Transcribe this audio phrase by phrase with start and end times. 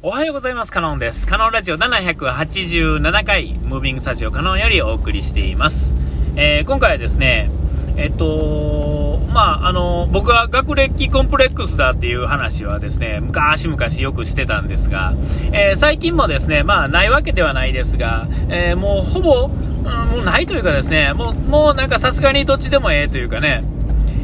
[0.00, 0.70] おはようございます。
[0.70, 1.26] カノンです。
[1.26, 5.92] カノンラジオ787回、ムービングスタジオカノンよりお送りしています。
[6.36, 7.50] えー、今回はですね、
[7.96, 15.14] えっと、まあ、あの、僕は学歴コンプレックスだっていう話はですね、昔々よくしてたんですが、
[15.50, 23.64] えー、最近もですね、まあ、ないわけではないですが、えー、もうほぼ、うん、もうないというかですね、もう、もうなんかさすがにどっちでもええというかね、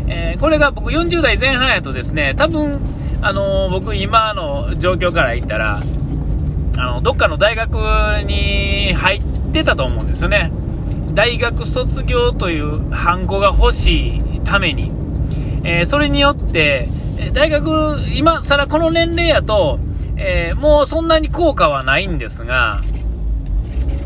[0.07, 2.79] えこれが僕40代前半やとですね、多分、
[3.25, 5.81] あの僕、今の状況から言ったら、
[6.77, 7.73] あのどっかの大学
[8.27, 10.53] に入ってたと思うんですよね。
[11.15, 14.93] 大学卒業というハンコが欲しいために、
[15.65, 16.87] えー、それによって、
[17.33, 19.79] 大学、今更この年齢やと、
[20.19, 22.83] えー、もうそんなに効果はないんですが、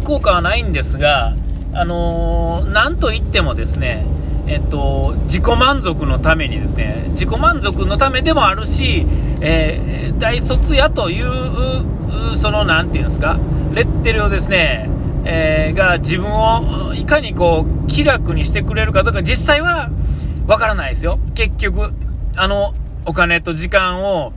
[0.04, 1.34] 効果はないんですが、
[1.72, 4.06] あのー、といってもですね、
[4.48, 9.06] えっと、自己満足のためにですね、自己満足のためでもあるし、
[9.40, 13.38] えー、大卒やという、その、なんていうんですか、
[13.74, 14.88] レッテルをですね、
[15.24, 19.90] えー、が自分をいかにこう、気楽にしてくれるかとか、実際は
[20.46, 21.18] わからないですよ。
[21.34, 21.92] 結局、
[22.36, 22.72] あの、
[23.04, 24.32] お金と時間を、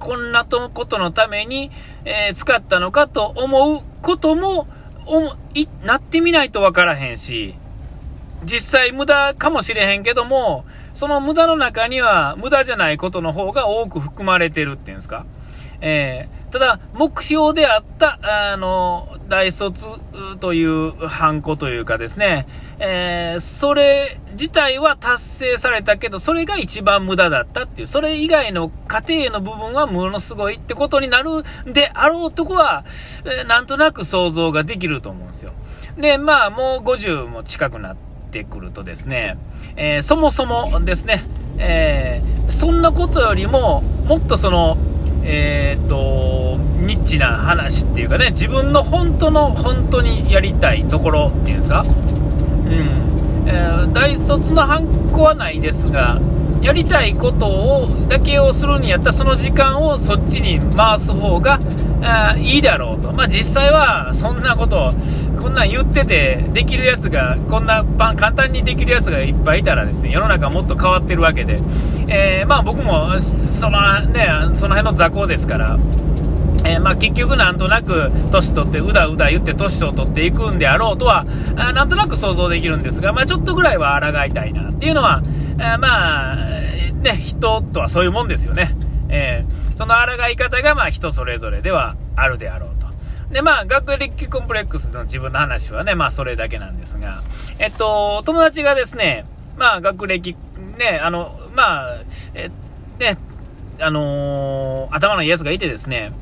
[0.00, 1.70] こんなことのために、
[2.04, 4.66] えー、使ったのかと思うことも、
[5.84, 7.54] なってみないとわからへんし、
[8.44, 10.64] 実際無駄かもしれへんけども、
[10.94, 15.26] その無駄の中には無駄じゃないことの方が多く含まれてるっていうんですか。
[15.80, 19.84] えー、ただ、目標であった、あの、大卒
[20.40, 22.46] というハンコというかですね、
[22.78, 32.84] えー、それ自体は達成されたけど、それが一番無駄だったっていう、それ以外の過程の部分はものすごいってことになるであろうとこは、
[33.24, 35.52] えー、なんとなく想像ができると思うんですよ。
[35.98, 39.36] で、まあ、もう50も近くなって、てくるとですね、
[39.76, 41.22] えー、そもそもですね、
[41.56, 44.76] えー、そんなことよりも、もっとその、
[45.22, 56.20] えー、っと、ニッチな話っていうかね、自分の本当の、本当にやりたいところっていうんですか、うん、えー、大卒のハンコはないですが、
[56.60, 61.58] やりたいことをだけをするにやったその時間をそっちに回す方が
[62.02, 64.90] あいいだろうと、まあ、実際はそんなこと
[65.44, 71.58] こんなん言っててできるやつがこんな簡単にできるやつがいっぱいいたらですね世の中もっと変わってるわけで、
[72.08, 75.78] えー、まあ、僕もその,、ね、その辺の雑魚ですから。
[76.66, 85.22] えー、まあ、結局なんとなく年取ってうだうだ言って年を取っていくんであろうとはあなんとなく想像できるんですが、まあ、ちょっとぐらいは抗いたいなっていうのは、
[85.58, 88.74] あまあ、ね、人とはそういうもんですよね。
[89.10, 92.83] えー、その抗い方がまあ人それぞれではあるであろうと。
[93.34, 97.20] で、まあ、学歴コンプレックスの自分の話はね、まあ、それだけなんですが、
[97.58, 100.36] えっと、友達がですね、まあ、学歴、
[100.78, 102.00] ね、あの、まあ、
[102.34, 102.52] え、
[103.00, 103.18] ね、
[103.80, 106.12] あのー、頭のいいやつがいてですね、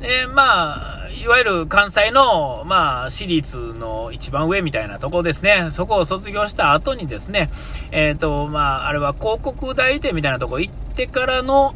[0.00, 5.66] で、まあ、いわゆる関西の、まあ、私立の一番上みたいなとこですね。
[5.72, 7.50] そこを卒業した後にですね、
[7.90, 11.74] えっ、ー、と、まあ、あれは広告代理店みたいなとこ行ってからの、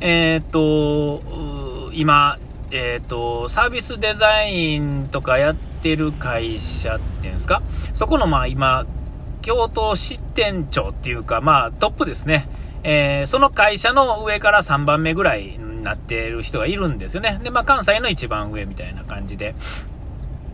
[0.00, 2.38] えっ、ー、と、今、
[2.70, 7.62] えっ、ー、と、サービスデザインとかやってる会社っていうんですか、
[7.94, 8.86] そこの、まあ、今、
[9.42, 12.48] 京都支店長っていうか、まあ、トップですね。
[12.82, 17.40] えー、その会社の上から3番目ぐらいになってる人がいるんですよね。
[17.42, 19.54] で、まあ、関西の一番上みたいな感じで。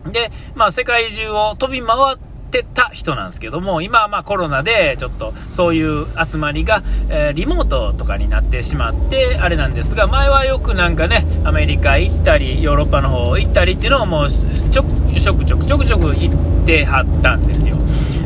[0.05, 17.77] で、まあ、世界中を飛び回っててた人なんですけども、今はまあコロナでちょっとそういう集まりが、えー、リモートとかになってしまって、あれなんですが、前はよくなんかね、アメリカ行ったり、ヨーロッパの方行ったりっていうのをもうちょくちょくちょくちょくちょく行ってはったんですよ。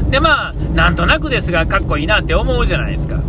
[0.10, 3.20] で、まあ、なんとなくですが、かっこいいなって思うじゃないですか。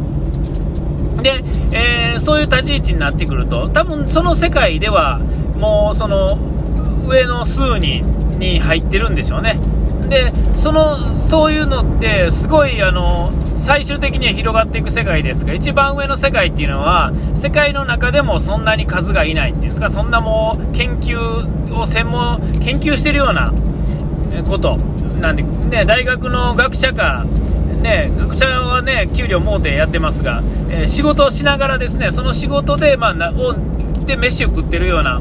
[1.22, 1.42] で、
[1.72, 5.18] えー、そういう立ち位置になってくると、多分その世界では、
[5.58, 6.38] もうその
[7.06, 8.04] 上の数人
[8.38, 9.58] に入ってるんでしょうね。
[10.08, 23.52] で、その、そういうのって、すごい、あの、最終的には広がっていく世界ですが、一番上の世界っていうのは、世界の中でもそんなに数がいないっていうんですか、そんなもう、研究を専門、研究してるような
[24.48, 24.76] こと
[25.20, 27.24] なんで、ね、大学の学者か、
[27.82, 33.54] ね、学者はね、給料もうてやってますが、えー、仕事をしながらですね、その仕事で、まあ、なを
[34.06, 35.20] で飯を食ってるような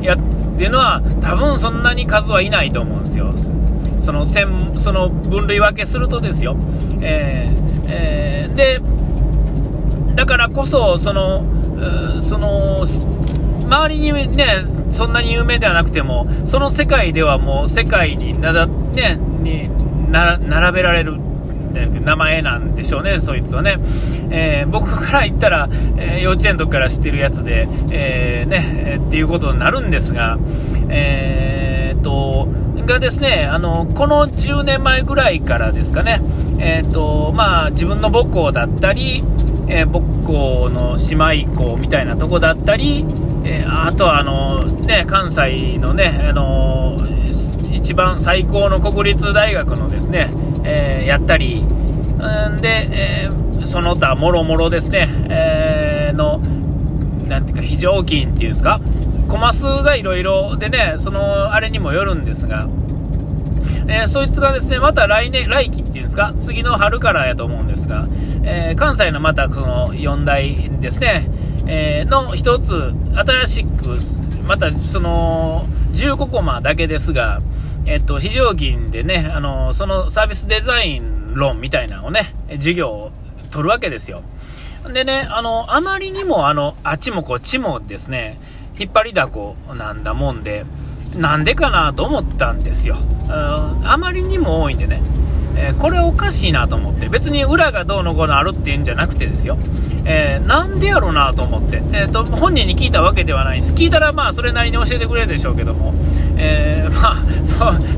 [0.00, 3.32] やつっていうのは、多分そんなに数はいないと思うんですよ。
[4.02, 6.56] その専その分類分けするとですよ。
[7.00, 8.80] えーえー、で、
[10.14, 11.44] だからこそ、その、
[12.22, 12.84] その、
[13.66, 19.70] 周りにね、そんなに有名ではなくても、その世界ではもう世界になだ、ね、に
[20.10, 21.18] 並べられる
[22.04, 23.78] 名前なんでしょうね、そいつはね。
[24.30, 30.38] えー、僕から言ったら、えー、幼稚園の時から知ってるやつで、えー、ね、えっていうことになるんですが、
[30.88, 32.48] えー、と、
[32.86, 36.20] がですね、あの、この10年前ぐらいからですかね、
[36.58, 39.22] えっ、と、まあ、自分の母校だったり、
[39.68, 43.06] え母校の姉妹校みたいなとこだったり、
[43.44, 46.96] えあとはあの、ね、関西のね、あの
[47.72, 50.30] 一番最高の国立大学のですね、
[50.64, 53.28] えやったり、んで、え
[53.64, 56.40] その他もろもろですね、え、の、
[57.28, 58.80] なんていうか、非常勤っていうんですか、
[59.32, 62.68] コマ数がいろいろでね、その、あれにもよるんですが、
[63.88, 68.06] えー、そいつがですね、また来年、来期っていうんですか、次の春からやと思うんですが、
[68.44, 71.30] えー、関西のまたその4大ですね、
[71.66, 73.96] えー、の一つ、新しく、
[74.46, 77.40] またその、15コマだけですが、
[77.86, 83.12] えっと、非常勤でね、あの、そのサービスデザイン論みたいなのをね、授業を
[83.50, 84.22] 取るわけですよ。
[84.92, 88.38] でね、あの、あまりにも、あの、あっちもこっちもですね、
[88.78, 90.64] 引っ張りだこなんだもんで、
[91.16, 92.96] なんでかなと思ったんですよ。
[93.28, 95.02] あまりにも多いんでね。
[95.56, 99.58] えー、これおかしいなと思って、別に裏がどうのこうのあるっていうんじゃなくてですよ、
[100.04, 105.94] えー、なんでやろうなと思って、えーと、本人に聞いたわけではないです、聞いたらまあそれなりに教えてくれるでしょうけども、
[106.36, 107.16] えー、 まあ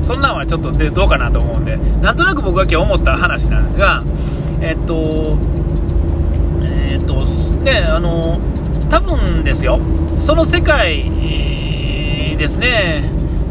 [0.03, 4.03] そ、そんなんはちょっとでどうかなと思うんで、なんとなく僕が今日思った話なんですが、
[4.61, 5.37] えっと、
[7.05, 7.25] と、
[7.63, 8.39] ね、あの、
[8.89, 9.79] 多分ですよ、
[10.19, 11.09] その世界
[12.37, 13.03] ですね、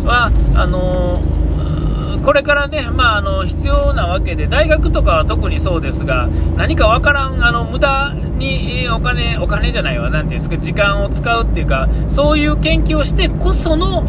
[0.05, 1.21] は、あの
[2.25, 14.03] これからね、まあ、あの必要なわけで、大学とかは特にそうですが、何かわからん、あの無駄にお金、お金じゃないわ、なんていうんですか、時間を使うっていうか、そういう研究をしてこその、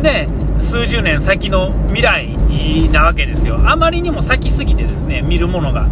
[0.00, 0.28] ね、
[0.60, 2.36] 数十年先の未来
[2.92, 3.58] なわけですよ。
[3.68, 5.88] あまりにも先すぎてですね、見るものが。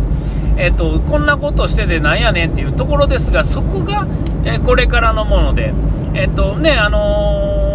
[0.58, 4.06] えっと、こんなことしててなんやねんっていうところですが、そこが、
[4.44, 5.72] えこれからのもので、
[6.14, 7.69] えっとね、あのー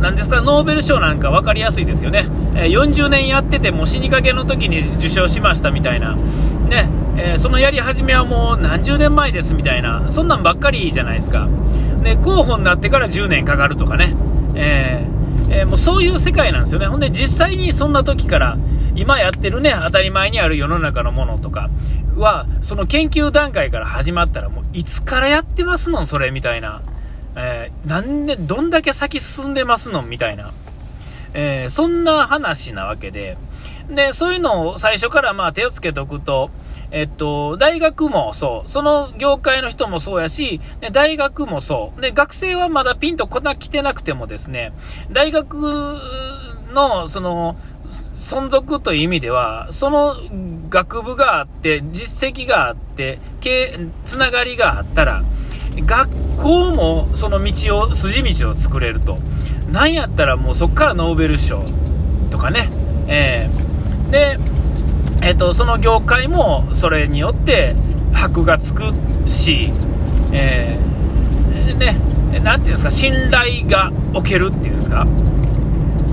[0.00, 2.26] なんですか、ノーベル賞なんか分かりやすいですよね。
[2.54, 6.14] え40年やってても死にかけの時に受賞しましたみたいな。
[6.14, 11.48] ね、えー、そのやり始めはもう何十年前ですみたいな、そんなんばっかりじゃないですか。
[12.02, 14.14] で、候補になってから10年かかるとかね。
[14.54, 16.86] えー、えー、もうそういう世界なんですよね。
[16.86, 18.58] ほんで実際にそんな時から、
[18.96, 21.70] 今やってるね、当たり前にある世の中のものとか
[22.16, 26.82] は、その研究段階から始まったらもういつからやってますのそれみたいな。
[27.36, 30.52] えー、なんで、どんだけ先進んでますのみたいな。
[31.34, 33.36] えー、そんな話なわけで、
[33.90, 36.50] で、そういうのを最初からまあ手をつけておくと、
[36.90, 42.00] えっと、大学もそう、その業界の人もそうやし、で大学もそう。
[42.00, 44.72] で、学生はまだピンとこな来てなくてもですね、
[45.12, 46.00] 大学
[46.72, 47.56] の、その、
[48.26, 50.16] 存続という意味では、その
[50.68, 53.20] 学部があって、実績があって、
[54.04, 55.22] つながりがあったら、
[55.76, 59.18] 学校もその道を、筋道を作れると。
[59.70, 61.62] なんやったらもうそこからノーベル賞
[62.32, 62.68] とかね。
[63.06, 64.38] えー、で、
[65.22, 67.76] えっ、ー、と、その業界もそれによって
[68.12, 68.92] 箔がつく
[69.28, 69.72] し、
[70.32, 75.06] えー、ね、なんていうんですか、信頼がおけるっていうんですか。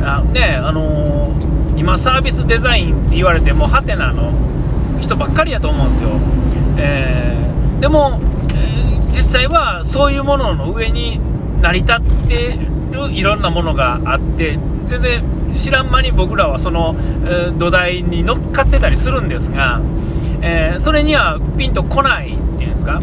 [0.04, 4.32] あね、あのー、今サービスデザインって言われても、ハテナの
[5.00, 6.10] 人ばっかりやと思うんですよ。
[6.78, 8.20] えー、でも、
[9.10, 11.20] 実際はそういうものの上に
[11.62, 12.60] 成り立って
[12.92, 15.24] るいろんなものがあって全然
[15.56, 19.82] 知らん間に僕らはその、えー、土台に乗っかってたりするんですが、
[20.42, 23.00] え、それにはピンとこないっていうんですか、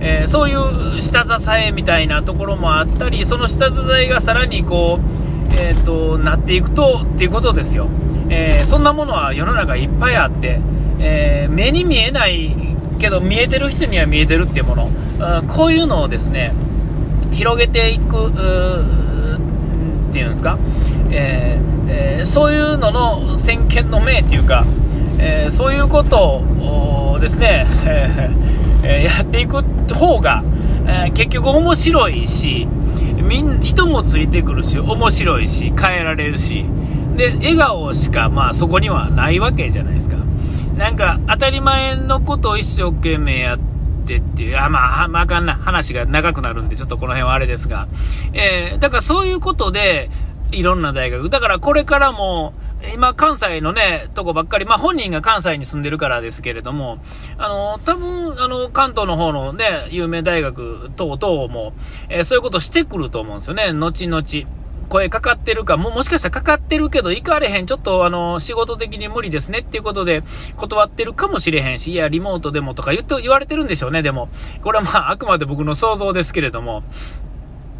[0.00, 0.54] えー、そうい
[0.98, 7.88] う下支えみたいなところもあったりその下支えがさらにこう、えーと、なっていくとっていうことですよ、
[8.30, 10.60] えそんなものは世の中いっぱいあって、
[11.00, 12.54] え目に見えない
[12.98, 14.90] けど見えてる人には見えてるっていうもの、
[15.48, 16.52] こういうのをですね
[17.32, 18.28] 広げていく
[20.10, 20.58] っていうんですか、
[21.10, 24.64] えーえー、そういうのの先見の明っていうか、
[25.18, 27.66] えー、そういうことをですね、
[28.84, 29.62] えやっていく
[29.94, 30.42] 方が、
[30.86, 32.68] え結局面白いし
[33.16, 36.66] みん人もついてくるし面白いし変えられるし
[37.16, 40.16] で笑顔しかまあそこにはないわけじゃないですか。
[40.76, 47.88] なんか当たり前のことを一生懸命やってっていう、あまあ、まあ、かんな、話が長くなるんで、ちょっとこの辺はあれですが、
[48.32, 50.10] えー、だからそういうことで、
[50.50, 52.52] いろんな大学、だからこれからも、
[52.92, 56.98] 今、関西のね、とこばっかり、まあ本人が関西に住んでるからですけれども、
[57.38, 61.72] あの、多分、あの、関東の方のね、有名大学等々も、
[62.10, 64.22] えー、そういうことしてくると思うんですよね、後々。
[64.84, 70.22] 声かかってるか、ももしかしたらかかってるけど行かれへん、ちょっとあの、仕事的に無理ですねっていうことで
[70.56, 74.28] 断ってるかもしれへんし、いや、リモートでもとか言って、言われてるんでしょうね、でも。
[74.62, 76.82] これはまあ、 あくまで僕の想像ですけれども。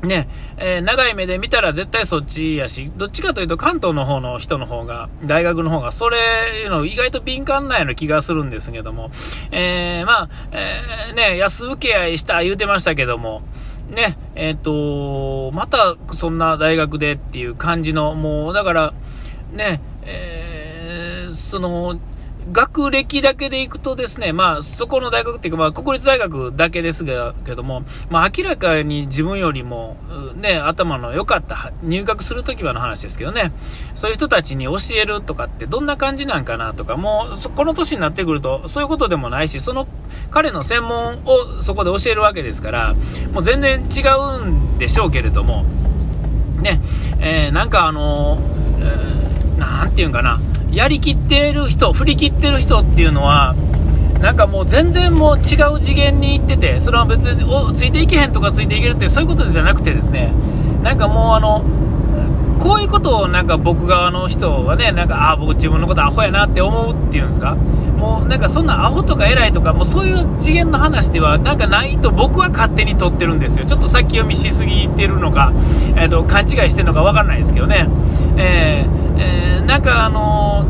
[0.02, 9.10] ね、えー、長い目で見たら絶対そっちやし、どっちかというと関東の方の人の方が、大学の方が、それの意外と敏感なような気がするんですけども、
[9.50, 13.42] えー、まあ、えー、ね、安請け合いした言うてましたけども、
[13.88, 18.94] ね、えっ、と、またそんな大学でっていう感じの、もう、だから、
[19.52, 21.98] ね、えー、その、
[22.52, 29.96] 学歴だけでいくとですね、まあ、そこの大学っていうか、まあ、国立大学だけですが、けども、まあ、明らかに自分よりも、
[30.36, 33.52] ね、頭の良かった、入学するときはの話ですけどね、
[33.94, 39.86] そういう人たちに教えるとかってどんな感じなんかなとか、もう、この年になってくると、そういうことでもないし、その、
[40.30, 42.94] 彼の専門をそこで教えるわけですから、
[43.32, 44.00] もう全然違
[44.40, 45.64] うんでしょうけれども、
[46.60, 46.80] ね、
[47.20, 48.36] えー、なんかあの、
[48.80, 50.40] えー、なんていうんかな、
[50.74, 53.54] やりきってる人、振り切ってる人っていうのは、
[54.20, 60.32] なんかもう全然もう違う次元に行ってて、それは別におついていけへんとかついていけるってそういうことじゃなくてですね、
[60.82, 61.62] なんかもうあの、
[62.64, 73.66] こういうことをなんか僕側の人はね、なんか、ああ、僕自分のことアホやなって思うっていうんですか、もうなんかそんなアホとか偉いとか、もうそういう次元の話ではなんかないと僕は勝手に取ってるんですよ。
[73.66, 75.52] ちょっと先読みしすぎてるのか、
[75.94, 77.86] えっ、ー、と、勘違いしてるのかわからないですけどね。
[78.38, 80.64] えー、えー、なんかあの、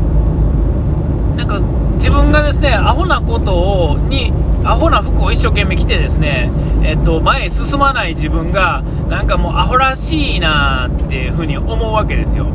[1.35, 1.59] なんか
[1.97, 3.55] 自分がですね、アホなこと
[3.91, 4.31] を、に、
[4.63, 6.49] アホな服を一生懸命着てですね、
[6.83, 12.47] えっと、前へ進まない自分が、なんかもうアホらしいなっていうふうに思うわけですよ。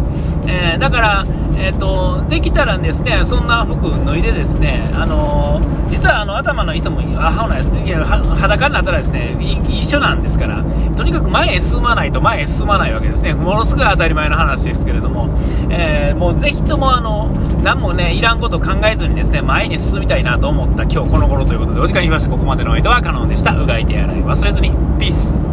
[0.47, 9.37] えー、だから、えっと、できたらですね、そんな服脱いでですね、あのー、実はあの頭の人もアホな、いや裸になったらですね、
[9.69, 10.65] 一緒なんですから、
[10.97, 13.35] とにかく前へ進まないと前へ進まないわけですね。
[13.35, 15.29] ものすごい当たり前の話ですけれども、
[15.69, 17.29] えー、もうぜひともあの、
[17.63, 23.53] 何もね、いらんこと考えずにですね、前に進みたいなと思った今日この頃ということで、お時間にましてここまでのお相手はカノンでした。
[23.53, 24.71] うがい手洗い忘れずに。
[24.99, 25.50] ピース。